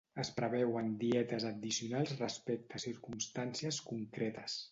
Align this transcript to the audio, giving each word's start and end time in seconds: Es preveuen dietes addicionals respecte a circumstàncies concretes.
Es 0.21 0.29
preveuen 0.35 0.87
dietes 1.01 1.45
addicionals 1.49 2.15
respecte 2.23 2.79
a 2.79 2.83
circumstàncies 2.87 3.83
concretes. 3.93 4.57